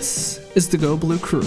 [0.00, 1.42] This is the Go Blue Crew.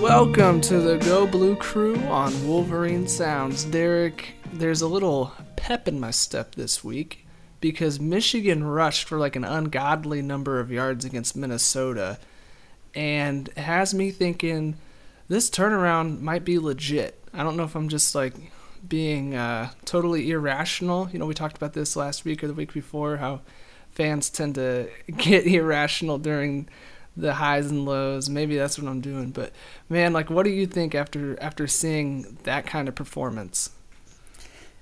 [0.00, 3.64] Welcome to the Go Blue Crew on Wolverine Sounds.
[3.64, 7.26] Derek, there's a little pep in my step this week
[7.60, 12.18] because Michigan rushed for like an ungodly number of yards against Minnesota
[12.94, 14.76] and has me thinking
[15.28, 17.22] this turnaround might be legit.
[17.34, 18.32] I don't know if I'm just like
[18.88, 21.10] being uh, totally irrational.
[21.10, 23.42] You know, we talked about this last week or the week before how
[23.96, 26.68] fans tend to get irrational during
[27.16, 28.28] the highs and lows.
[28.28, 29.30] Maybe that's what I'm doing.
[29.30, 29.52] But
[29.88, 33.70] man, like, what do you think after after seeing that kind of performance?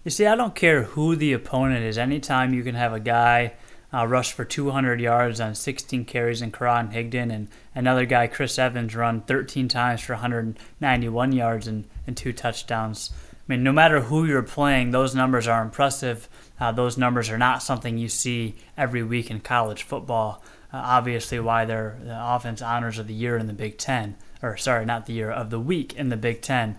[0.04, 1.96] You see, I don't care who the opponent is.
[1.96, 3.54] Anytime you can have a guy
[3.94, 8.58] uh, rush for 200 yards on 16 carries in Karan Higdon, and another guy, Chris
[8.58, 13.12] Evans, run 13 times for 191 yards and, and two touchdowns.
[13.32, 16.28] I mean, no matter who you're playing, those numbers are impressive.
[16.60, 20.42] Uh, those numbers are not something you see every week in college football.
[20.72, 24.56] Uh, obviously, why they're the offense honors of the year in the Big Ten, or
[24.56, 26.78] sorry, not the year of the week in the Big Ten.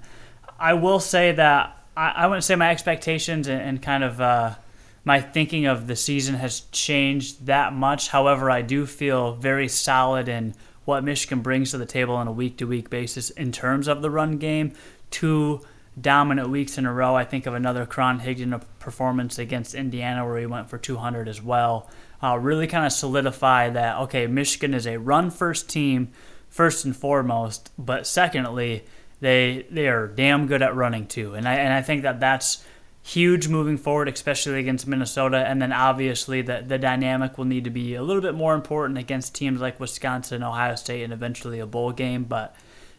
[0.59, 4.55] I will say that I, I wouldn't say my expectations and, and kind of uh,
[5.03, 8.09] my thinking of the season has changed that much.
[8.09, 12.31] However, I do feel very solid in what Michigan brings to the table on a
[12.31, 14.73] week to week basis in terms of the run game.
[15.11, 15.61] Two
[15.99, 17.15] dominant weeks in a row.
[17.15, 21.41] I think of another Karan Higdon performance against Indiana where he went for 200 as
[21.41, 21.89] well.
[22.21, 26.11] Uh, really kind of solidify that, okay, Michigan is a run first team,
[26.49, 28.85] first and foremost, but secondly,
[29.21, 31.33] they they are damn good at running too.
[31.33, 32.63] And I, and I think that that's
[33.05, 35.37] huge moving forward, especially against Minnesota.
[35.37, 38.97] And then obviously the, the dynamic will need to be a little bit more important
[38.97, 42.23] against teams like Wisconsin, Ohio State, and eventually a bowl game.
[42.23, 42.55] But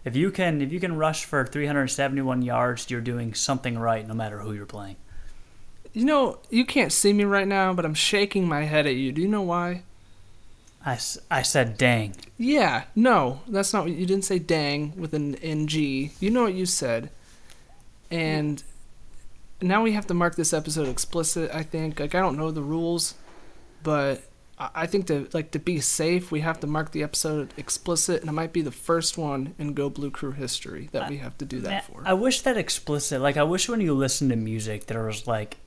[0.06, 4.14] if you can if you can rush for 371 yards, you're doing something right, no
[4.14, 4.96] matter who you're playing.
[5.92, 9.10] You know, you can't see me right now, but I'm shaking my head at you.
[9.10, 9.82] Do you know why?
[10.84, 10.98] I,
[11.28, 12.14] I said dang.
[12.38, 15.68] Yeah, no, that's not what you didn't say dang with an ng.
[16.20, 17.10] You know what you said.
[18.08, 18.62] And
[19.60, 21.98] now we have to mark this episode explicit, I think.
[21.98, 23.14] Like I don't know the rules,
[23.82, 24.22] but
[24.58, 28.30] I think to like to be safe, we have to mark the episode explicit, and
[28.30, 31.44] it might be the first one in Go Blue Crew history that we have to
[31.44, 32.02] do that for.
[32.06, 35.58] I wish that explicit, like I wish when you listen to music, there was like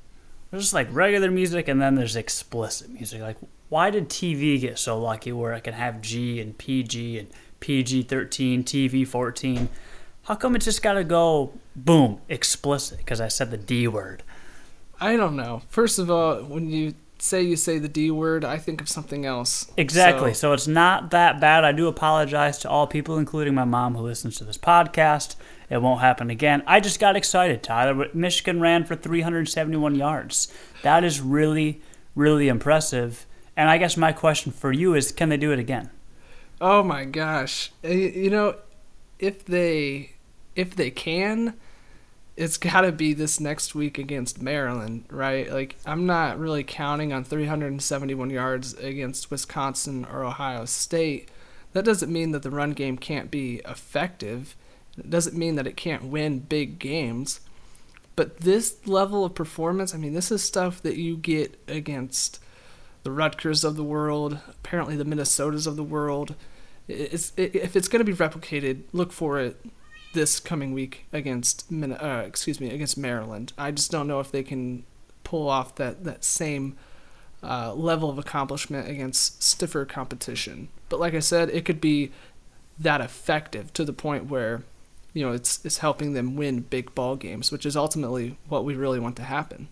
[0.50, 3.22] there's just like regular music, and then there's explicit music.
[3.22, 3.38] Like,
[3.70, 7.30] why did TV get so lucky where it can have G and PG and
[7.60, 9.70] PG 13, TV 14?
[10.24, 12.98] How come it just got to go boom explicit?
[12.98, 14.24] Because I said the D word.
[15.00, 15.62] I don't know.
[15.70, 19.26] First of all, when you say you say the D word, I think of something
[19.26, 19.72] else.
[19.78, 20.34] Exactly.
[20.34, 20.50] So.
[20.50, 20.54] so.
[20.54, 21.64] it's not that bad.
[21.64, 25.36] I do apologize to all people, including my mom who listens to this podcast.
[25.70, 26.64] It won't happen again.
[26.66, 28.08] I just got excited, Tyler.
[28.14, 30.52] Michigan ran for 371 yards.
[30.82, 31.82] That is really,
[32.16, 33.28] really impressive.
[33.56, 35.92] And I guess my question for you is can they do it again?
[36.62, 37.72] Oh my gosh.
[37.84, 38.56] Eh, you know,
[39.20, 40.14] if they
[40.56, 41.54] if they can,
[42.40, 45.52] it's got to be this next week against Maryland, right?
[45.52, 51.28] Like, I'm not really counting on 371 yards against Wisconsin or Ohio State.
[51.74, 54.56] That doesn't mean that the run game can't be effective.
[54.98, 57.42] It doesn't mean that it can't win big games.
[58.16, 62.40] But this level of performance, I mean, this is stuff that you get against
[63.04, 66.36] the Rutgers of the world, apparently the Minnesotas of the world.
[66.88, 69.60] It's, it, if it's going to be replicated, look for it
[70.14, 73.54] this coming week against uh, excuse me against Maryland.
[73.58, 74.84] I just don't know if they can
[75.24, 76.78] pull off that that same
[77.44, 80.70] uh, level of accomplishment against stiffer competition.
[80.90, 82.12] But like I said, it could be
[82.80, 84.64] that effective to the point where
[85.14, 88.76] you know it's it's helping them win big ball games, which is ultimately what we
[88.76, 89.68] really want to happen.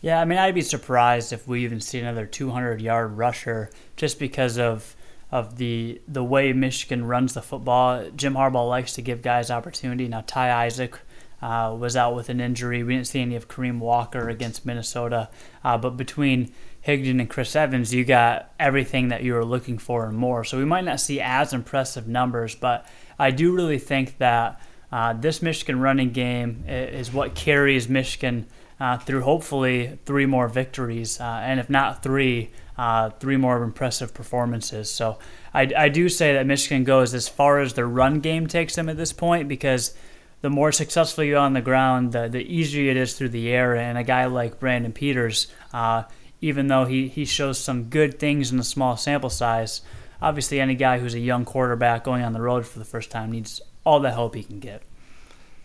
[0.00, 4.18] Yeah, I mean, I'd be surprised if we even see another 200 yard rusher just
[4.18, 4.94] because of
[5.30, 8.08] of the the way Michigan runs the football.
[8.14, 10.08] Jim Harbaugh likes to give guys opportunity.
[10.08, 10.98] Now Ty Isaac
[11.42, 12.82] uh, was out with an injury.
[12.82, 15.28] We didn't see any of Kareem Walker against Minnesota,
[15.64, 16.52] uh, but between
[16.86, 20.44] Higdon and Chris Evans, you got everything that you were looking for and more.
[20.44, 22.86] So we might not see as impressive numbers, but
[23.18, 24.60] I do really think that
[24.92, 28.46] uh, this Michigan running game is what carries Michigan
[28.78, 34.12] uh, through hopefully three more victories, uh, and if not three, uh, three more impressive
[34.12, 34.90] performances.
[34.90, 35.18] So
[35.54, 38.88] I, I do say that Michigan goes as far as their run game takes them
[38.88, 39.94] at this point because
[40.42, 43.48] the more successful you are on the ground, the, the easier it is through the
[43.48, 43.74] air.
[43.74, 46.04] And a guy like Brandon Peters, uh,
[46.40, 49.80] even though he, he shows some good things in a small sample size,
[50.20, 53.32] obviously any guy who's a young quarterback going on the road for the first time
[53.32, 54.82] needs all the help he can get.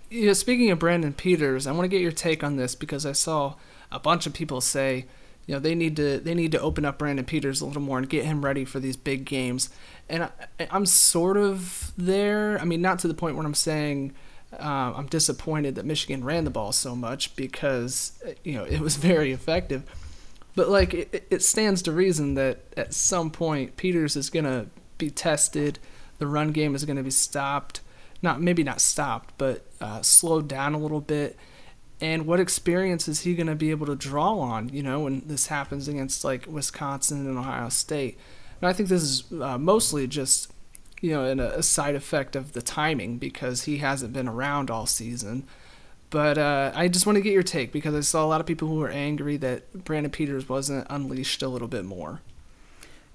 [0.09, 3.13] Yeah, speaking of Brandon Peters, I want to get your take on this because I
[3.13, 3.55] saw
[3.91, 5.05] a bunch of people say
[5.45, 7.97] you know they need to they need to open up Brandon Peters a little more
[7.97, 9.69] and get him ready for these big games.
[10.07, 10.29] And I,
[10.69, 12.59] I'm sort of there.
[12.59, 14.13] I mean, not to the point where I'm saying
[14.53, 18.95] uh, I'm disappointed that Michigan ran the ball so much because you know it was
[18.97, 19.83] very effective.
[20.55, 24.67] But like it, it stands to reason that at some point Peters is gonna
[24.97, 25.79] be tested,
[26.17, 27.81] the run game is gonna be stopped,
[28.21, 31.37] not maybe not stopped, but uh, slowed down a little bit.
[32.01, 34.69] And what experience is he gonna be able to draw on?
[34.69, 38.17] You know, when this happens against like Wisconsin and Ohio State.
[38.59, 40.51] And I think this is uh, mostly just
[41.01, 45.47] you know, a side effect of the timing because he hasn't been around all season.
[46.11, 48.45] But uh, I just want to get your take because I saw a lot of
[48.45, 52.21] people who were angry that Brandon Peters wasn't unleashed a little bit more.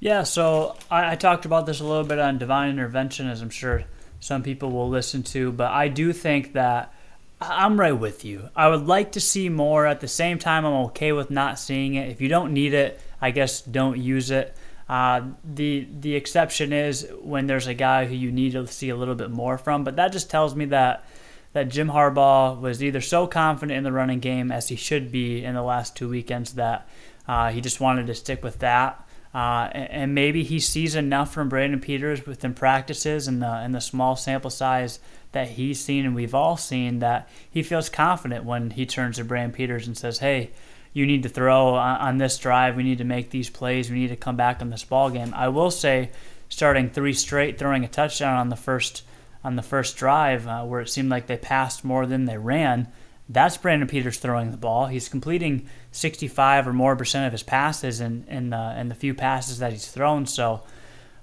[0.00, 3.50] Yeah, so I, I talked about this a little bit on divine intervention, as I'm
[3.50, 3.84] sure
[4.18, 5.52] some people will listen to.
[5.52, 6.92] But I do think that
[7.40, 8.48] I'm right with you.
[8.56, 9.86] I would like to see more.
[9.86, 12.08] At the same time, I'm okay with not seeing it.
[12.08, 14.56] If you don't need it, I guess don't use it.
[14.88, 18.96] Uh, the the exception is when there's a guy who you need to see a
[18.96, 19.84] little bit more from.
[19.84, 21.04] But that just tells me that
[21.52, 25.44] that Jim Harbaugh was either so confident in the running game as he should be
[25.44, 26.88] in the last two weekends that
[27.26, 29.05] uh, he just wanted to stick with that.
[29.36, 33.82] Uh, and, maybe he sees enough from Brandon Peters within practices and the and the
[33.82, 34.98] small sample size
[35.32, 39.24] that he's seen and we've all seen that he feels confident when he turns to
[39.24, 40.52] Brandon Peters and says, "Hey,
[40.94, 42.76] you need to throw on, this drive.
[42.76, 43.90] We need to make these plays.
[43.90, 45.34] We need to come back in this ball game.
[45.36, 46.12] I will say,
[46.48, 49.02] starting three straight, throwing a touchdown on the first
[49.44, 52.88] on the first drive, uh, where it seemed like they passed more than they ran.
[53.28, 54.86] That's Brandon Peters throwing the ball.
[54.86, 59.14] He's completing 65 or more percent of his passes in in the, in the few
[59.14, 60.26] passes that he's thrown.
[60.26, 60.62] So,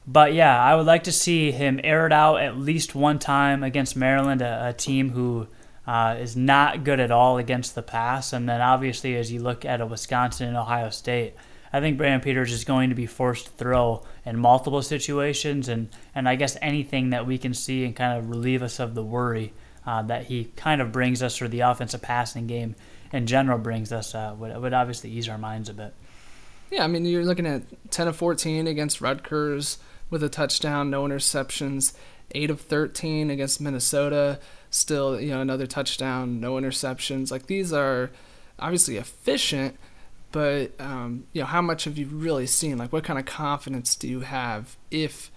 [0.06, 3.64] but yeah, I would like to see him air it out at least one time
[3.64, 5.48] against Maryland, a, a team who
[5.88, 8.34] uh, is not good at all against the pass.
[8.34, 11.36] And then obviously, as you look at a Wisconsin and Ohio State,
[11.72, 15.90] I think Brandon Peters is going to be forced to throw in multiple situations, and,
[16.14, 19.04] and I guess anything that we can see and kind of relieve us of the
[19.04, 19.54] worry
[19.86, 22.76] uh, that he kind of brings us, or the offensive passing game
[23.12, 25.94] in general brings us, uh, would, would obviously ease our minds a bit.
[26.72, 29.78] Yeah, I mean, you're looking at 10 of 14 against Rutgers
[30.10, 31.94] with a touchdown, no interceptions,
[32.32, 34.40] 8 of 13 against Minnesota
[34.74, 37.32] still, you know, another touchdown, no interceptions.
[37.32, 38.12] Like these are
[38.60, 39.78] obviously efficient,
[40.32, 42.78] but um, you know, how much have you really seen?
[42.78, 45.32] Like, what kind of confidence do you have if,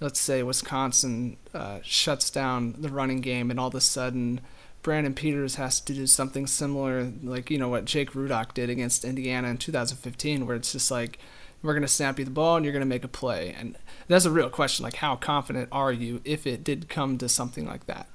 [0.00, 4.40] let's say, Wisconsin uh, shuts down the running game, and all of a sudden
[4.82, 9.04] Brandon Peters has to do something similar, like you know what Jake Rudock did against
[9.04, 11.18] Indiana in 2015, where it's just like
[11.62, 13.54] we're going to snap you the ball and you're going to make a play.
[13.58, 13.76] And
[14.08, 14.82] that's a real question.
[14.82, 18.08] Like, how confident are you if it did come to something like that?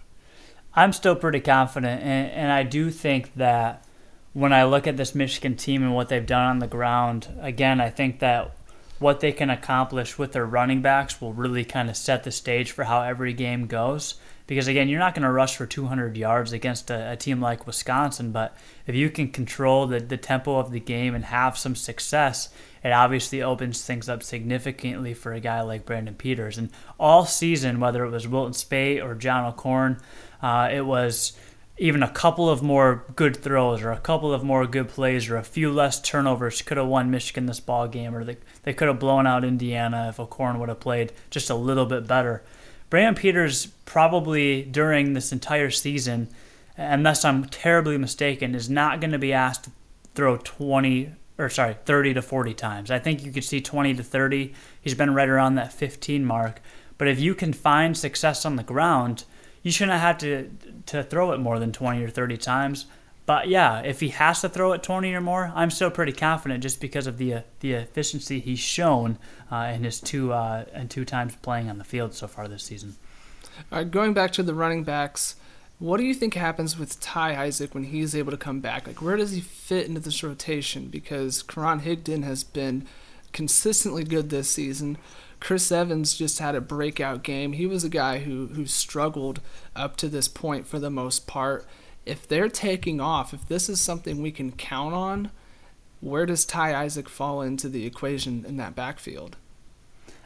[0.74, 3.86] I'm still pretty confident, and, and I do think that
[4.34, 7.80] when I look at this Michigan team and what they've done on the ground, again,
[7.80, 8.54] I think that
[9.00, 12.72] what they can accomplish with their running backs will really kind of set the stage
[12.72, 14.16] for how every game goes.
[14.48, 17.66] Because again, you're not going to rush for 200 yards against a, a, team like
[17.66, 18.56] Wisconsin, but
[18.86, 22.50] if you can control the, the tempo of the game and have some success,
[22.84, 26.60] it obviously opens things up significantly for a guy like Brandon Peters.
[26.60, 26.70] And
[27.00, 30.00] all season, whether it was Wilton Speight or John O'Korn,
[30.44, 31.34] uh, it was
[31.78, 35.36] even a couple of more good throws or a couple of more good plays or
[35.36, 38.88] a few less turnovers could have won Michigan this ball game or they, they could
[38.88, 42.44] have blown out Indiana if O'Korn would have played just a little bit better.
[42.90, 46.30] Brandon Peters probably during this entire season,
[46.78, 49.72] unless I'm terribly mistaken, is not going to be asked to
[50.14, 52.92] throw 20 or sorry, 30 to 40 times.
[52.92, 54.54] I think you could see 20 to 30.
[54.82, 56.62] He's been right around that 15 mark.
[56.98, 59.26] But if you can find success on the ground,
[59.66, 60.52] you shouldn't have to
[60.86, 62.86] to throw it more than 20 or 30 times.
[63.26, 66.62] But yeah, if he has to throw it 20 or more, I'm still pretty confident
[66.62, 69.18] just because of the uh, the efficiency he's shown
[69.52, 72.64] uh, in his two uh, and two times playing on the field so far this
[72.64, 72.96] season.
[73.72, 75.36] All right, going back to the running backs,
[75.80, 78.86] what do you think happens with Ty Isaac when he's able to come back?
[78.86, 80.90] Like, where does he fit into this rotation?
[80.90, 82.86] Because Karan Higdon has been
[83.36, 84.98] consistently good this season.
[85.40, 87.54] Chris Evans just had a breakout game.
[87.54, 89.42] He was a guy who who struggled
[89.76, 91.68] up to this point for the most part.
[92.06, 95.32] If they're taking off, if this is something we can count on,
[96.00, 99.38] where does Ty Isaac fall into the equation in that backfield?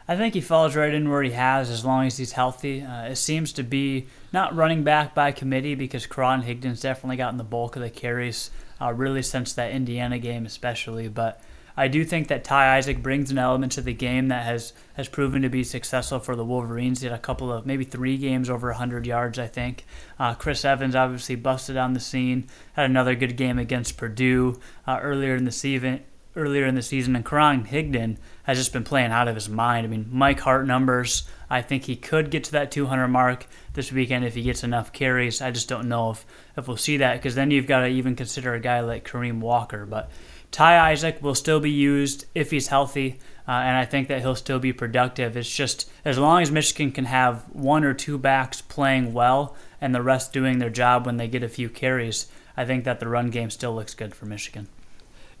[0.06, 2.82] I think he falls right in where he has as long as he's healthy.
[2.82, 7.38] Uh, it seems to be not running back by committee because Karan Higdon's definitely gotten
[7.38, 8.50] the bulk of the carries,
[8.80, 11.08] uh, really since that Indiana game, especially.
[11.08, 11.40] But
[11.80, 15.08] I do think that Ty Isaac brings an element to the game that has, has
[15.08, 17.00] proven to be successful for the Wolverines.
[17.00, 19.86] He had a couple of maybe three games over 100 yards, I think.
[20.18, 24.98] Uh, Chris Evans obviously busted on the scene, had another good game against Purdue uh,
[25.00, 26.04] earlier in the season.
[26.36, 29.86] earlier in the season, and Karan Higdon has just been playing out of his mind.
[29.86, 33.90] I mean, Mike Hart numbers, I think he could get to that 200 mark this
[33.90, 35.40] weekend if he gets enough carries.
[35.40, 36.26] I just don't know if,
[36.58, 39.40] if we'll see that because then you've got to even consider a guy like Kareem
[39.40, 39.86] Walker.
[39.86, 40.10] But
[40.50, 44.34] Ty Isaac will still be used if he's healthy, uh, and I think that he'll
[44.34, 45.36] still be productive.
[45.36, 49.94] It's just as long as Michigan can have one or two backs playing well and
[49.94, 52.26] the rest doing their job when they get a few carries,
[52.56, 54.68] I think that the run game still looks good for Michigan.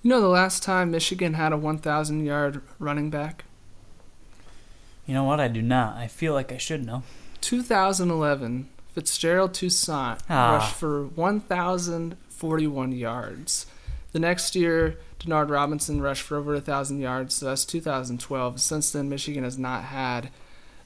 [0.02, 3.44] You know the last time Michigan had a 1,000 yard running back?
[5.06, 5.40] You know what?
[5.40, 5.96] I do not.
[5.96, 7.02] I feel like I should know.
[7.40, 10.54] 2011, Fitzgerald Toussaint ah.
[10.54, 13.66] rushed for 1,041 yards.
[14.12, 18.60] The next year, Denard Robinson rushed for over 1,000 yards, so that's 2012.
[18.60, 20.30] Since then, Michigan has not had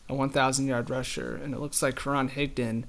[0.08, 2.84] a 1,000 yard rusher, and it looks like Karan Higdon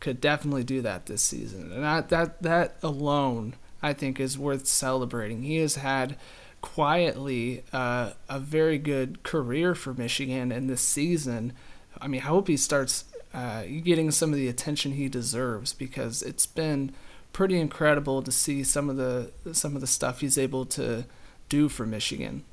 [0.00, 1.72] could definitely do that this season.
[1.72, 5.42] And that, that, that alone, I think, is worth celebrating.
[5.42, 6.16] He has had
[6.60, 11.54] quietly uh, a very good career for Michigan, and this season,
[12.00, 16.22] I mean, I hope he starts uh, getting some of the attention he deserves because
[16.22, 16.92] it's been
[17.32, 21.04] pretty incredible to see some of the some of the stuff he's able to
[21.48, 22.44] do for Michigan.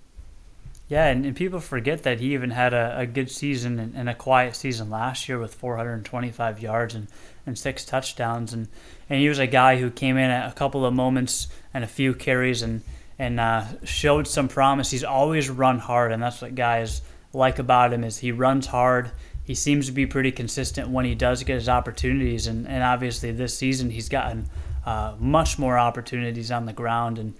[0.89, 4.07] Yeah, and, and people forget that he even had a, a good season and, and,
[4.07, 7.07] a quiet season last year with 425 yards and,
[7.45, 8.53] and six touchdowns.
[8.53, 8.69] And,
[9.09, 11.87] and he was a guy who came in at a couple of moments and a
[11.87, 12.83] few carries and,
[13.19, 14.89] and uh, showed some promise.
[14.89, 17.01] He's always run hard, and that's what guys
[17.33, 19.11] like about him is he runs hard.
[19.43, 23.33] He seems to be pretty consistent when he does get his opportunities, and, and obviously
[23.33, 24.49] this season he's gotten
[24.87, 27.19] uh, much more opportunities on the ground.
[27.19, 27.33] And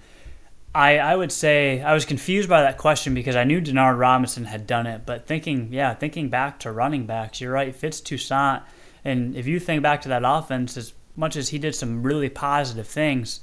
[0.75, 4.43] I, I would say I was confused by that question because I knew Denard Robinson
[4.43, 8.63] had done it, but thinking, yeah, thinking back to running backs, you're right, Fitz Toussaint.
[9.05, 12.27] And if you think back to that offense, as much as he did some really
[12.27, 13.39] positive things,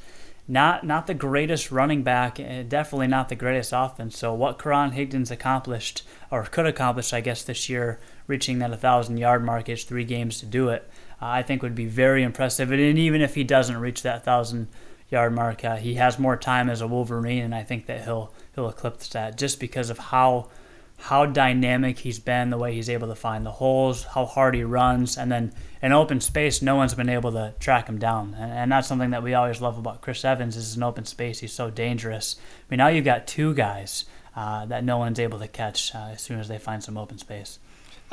[0.46, 4.18] not not the greatest running back, definitely not the greatest offense.
[4.18, 9.16] So what Karan Higdon's accomplished or could accomplish, I guess, this year, reaching that 1,000
[9.16, 10.86] yard mark, is three games to do it.
[11.26, 12.70] I think would be very impressive.
[12.70, 14.68] And even if he doesn't reach that 1,000
[15.10, 18.32] yard mark, uh, he has more time as a Wolverine, and I think that he'll
[18.54, 20.48] he'll eclipse that just because of how
[20.96, 24.62] how dynamic he's been, the way he's able to find the holes, how hard he
[24.62, 25.52] runs, and then
[25.82, 28.34] in open space, no one's been able to track him down.
[28.38, 31.40] And, and that's something that we always love about Chris Evans is in open space,
[31.40, 32.36] he's so dangerous.
[32.38, 34.04] I mean, now you've got two guys
[34.36, 37.18] uh, that no one's able to catch uh, as soon as they find some open
[37.18, 37.58] space.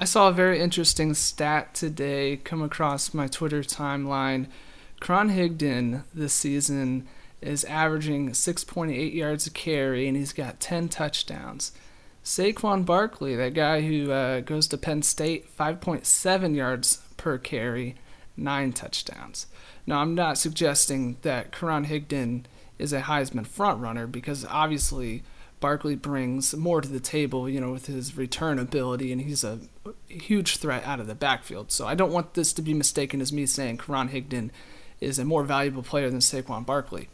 [0.02, 4.48] I saw a very interesting stat today come across my Twitter timeline.
[5.00, 7.08] Karan Higdon this season
[7.40, 11.72] is averaging 6.8 yards a carry, and he's got 10 touchdowns.
[12.24, 17.94] Saquon Barkley, that guy who uh, goes to Penn State, 5.7 yards per carry,
[18.36, 19.46] nine touchdowns.
[19.86, 22.46] Now, I'm not suggesting that Karan Higdon
[22.80, 25.22] is a Heisman frontrunner because obviously
[25.62, 29.60] Barkley brings more to the table, you know, with his return ability, and he's a
[30.10, 31.72] huge threat out of the backfield.
[31.72, 34.50] So I don't want this to be mistaken as me saying Karan Higdon
[35.00, 37.08] is a more valuable player than Saquon Barkley.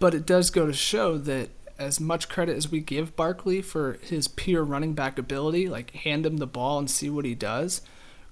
[0.00, 3.98] But it does go to show that as much credit as we give Barkley for
[4.02, 7.82] his pure running back ability, like hand him the ball and see what he does,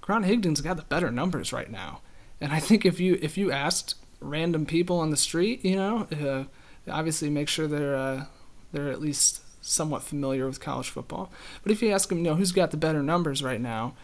[0.04, 2.00] Karan Higdon's got the better numbers right now.
[2.40, 6.09] And I think if you if you asked random people on the street, you know,
[6.12, 8.25] uh, obviously make sure they're uh,
[8.73, 11.31] they're at least somewhat familiar with college football.
[11.63, 13.95] But if you ask them, you know, who's got the better numbers right now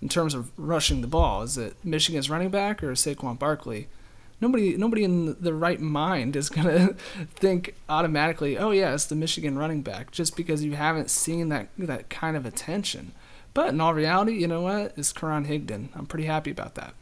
[0.00, 3.88] in terms of rushing the ball, is it Michigan's running back or Saquon Barkley?
[4.40, 6.94] Nobody, nobody in the right mind is gonna
[7.34, 11.68] think automatically, oh yeah, it's the Michigan running back, just because you haven't seen that
[11.76, 13.12] that kind of attention.
[13.52, 14.94] But in all reality, you know what?
[14.96, 15.88] It's Karan Higdon.
[15.94, 16.94] I'm pretty happy about that.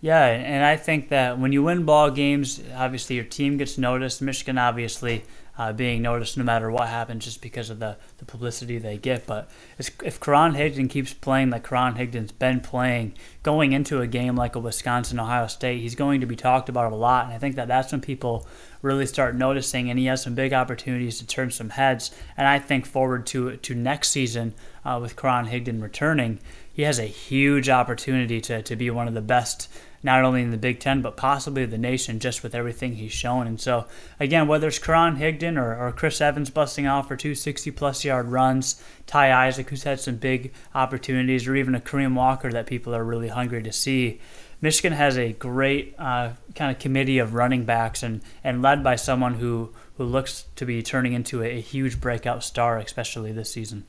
[0.00, 4.20] Yeah, and I think that when you win ball games, obviously your team gets noticed.
[4.20, 5.24] Michigan obviously
[5.58, 9.26] uh, being noticed no matter what happens just because of the, the publicity they get.
[9.26, 14.36] But if Karan Higdon keeps playing like Karan Higdon's been playing, going into a game
[14.36, 17.24] like a Wisconsin Ohio State, he's going to be talked about a lot.
[17.24, 18.46] And I think that that's when people
[18.82, 22.10] really start noticing, and he has some big opportunities to turn some heads.
[22.36, 26.38] And I think forward to to next season uh, with Karan Higdon returning,
[26.76, 29.66] he has a huge opportunity to, to be one of the best
[30.02, 33.46] not only in the Big Ten, but possibly the nation just with everything he's shown.
[33.46, 33.86] And so,
[34.20, 38.04] again, whether it's Karan Higdon or, or Chris Evans busting off for two 60 plus
[38.04, 42.66] yard runs, Ty Isaac, who's had some big opportunities, or even a Kareem Walker that
[42.66, 44.20] people are really hungry to see.
[44.60, 48.96] Michigan has a great uh, kind of committee of running backs and, and led by
[48.96, 53.50] someone who, who looks to be turning into a, a huge breakout star, especially this
[53.50, 53.86] season.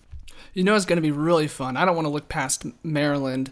[0.54, 1.78] You know, it's going to be really fun.
[1.78, 3.52] I don't want to look past Maryland,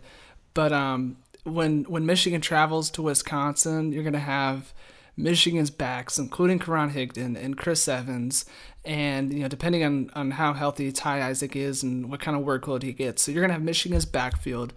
[0.53, 4.73] but um, when when Michigan travels to Wisconsin, you're going to have
[5.17, 8.45] Michigan's backs, including Karan Higdon and Chris Evans,
[8.83, 12.43] and you know depending on on how healthy Ty Isaac is and what kind of
[12.43, 13.21] workload he gets.
[13.21, 14.73] So you're gonna have Michigan's backfield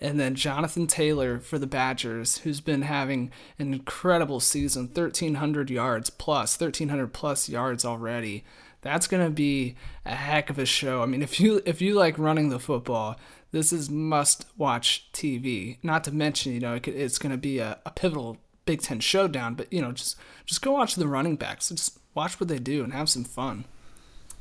[0.00, 6.10] and then Jonathan Taylor for the Badgers, who's been having an incredible season 1,300 yards
[6.10, 8.44] plus, 1,300 plus yards already.
[8.84, 9.74] That's to be
[10.04, 11.02] a heck of a show.
[11.02, 13.16] I mean, if you if you like running the football,
[13.50, 15.78] this is must watch TV.
[15.82, 18.36] Not to mention, you know, it, it's to be a, a pivotal
[18.66, 19.54] Big Ten showdown.
[19.54, 21.70] But you know, just just go watch the running backs.
[21.70, 23.64] Just watch what they do and have some fun.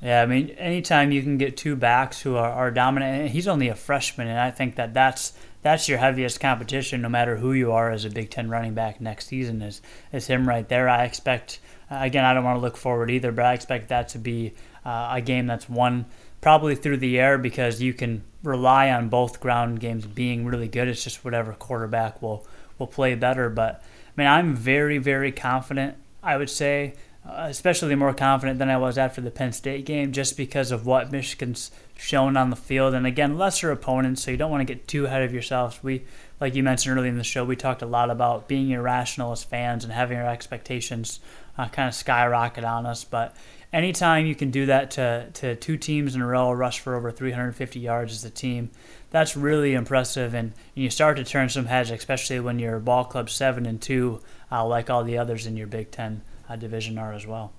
[0.01, 3.47] Yeah, I mean, anytime you can get two backs who are, are dominant, and he's
[3.47, 5.31] only a freshman, and I think that that's
[5.61, 8.99] that's your heaviest competition, no matter who you are as a Big Ten running back
[8.99, 9.61] next season.
[9.61, 9.81] Is
[10.11, 10.89] is him right there?
[10.89, 11.59] I expect.
[12.01, 14.53] Again, I don't want to look forward either, but I expect that to be
[14.85, 16.05] uh, a game that's won
[16.41, 20.87] probably through the air because you can rely on both ground games being really good.
[20.87, 22.45] It's just whatever quarterback will
[22.77, 23.49] will play better.
[23.49, 25.95] But I mean, I'm very very confident.
[26.21, 26.95] I would say
[27.25, 30.85] uh, especially more confident than I was after the Penn State game, just because of
[30.85, 32.93] what Michigan's shown on the field.
[32.93, 35.81] And again, lesser opponents, so you don't want to get too ahead of yourselves.
[35.81, 36.03] We,
[36.41, 39.41] like you mentioned earlier in the show, we talked a lot about being irrational as
[39.41, 41.21] fans and having our expectations
[41.57, 43.03] uh, kind of skyrocket on us.
[43.03, 43.35] But
[43.71, 47.11] anytime you can do that to, to two teams in a row, rush for over
[47.11, 48.71] 350 yards as a team,
[49.09, 50.33] that's really impressive.
[50.33, 53.81] And, and you start to turn some heads, especially when you're ball club seven and
[53.81, 57.53] two, uh, like all the others in your Big Ten uh, division are as well.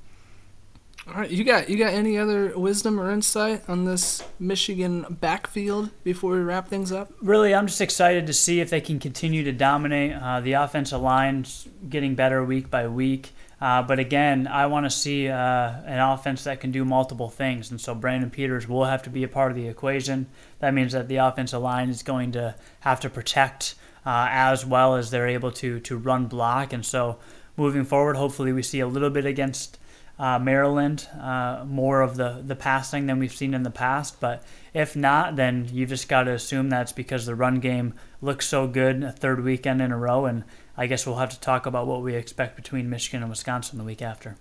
[1.06, 5.90] All right, you got you got any other wisdom or insight on this Michigan backfield
[6.02, 7.12] before we wrap things up?
[7.20, 10.14] Really, I'm just excited to see if they can continue to dominate.
[10.14, 13.32] Uh, the offensive line's getting better week by week.
[13.64, 17.70] Uh, but again, I want to see uh, an offense that can do multiple things.
[17.70, 20.26] And so Brandon Peters will have to be a part of the equation.
[20.58, 24.96] That means that the offensive line is going to have to protect uh, as well
[24.96, 26.74] as they're able to, to run block.
[26.74, 27.16] And so
[27.56, 28.16] moving forward.
[28.16, 29.78] Hopefully, we see a little bit against
[30.18, 34.20] uh, Maryland, uh, more of the, the passing than we've seen in the past.
[34.20, 38.46] But if not, then you've just got to assume that's because the run game looks
[38.46, 40.26] so good a third weekend in a row.
[40.26, 40.44] And
[40.76, 43.84] I guess we'll have to talk about what we expect between Michigan and Wisconsin the
[43.84, 44.36] week after.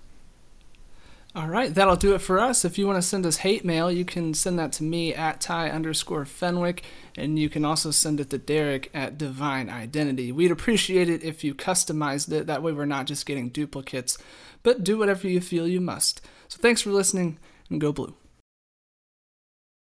[1.36, 2.64] All right, that'll do it for us.
[2.64, 5.42] If you want to send us hate mail, you can send that to me at
[5.42, 6.84] Ty underscore Fenwick,
[7.16, 10.32] and you can also send it to Derek at Divine Identity.
[10.32, 12.46] We'd appreciate it if you customized it.
[12.46, 14.20] That way, we're not just getting duplicates,
[14.62, 16.22] but do whatever you feel you must.
[16.50, 18.16] So, thanks for listening, and go blue.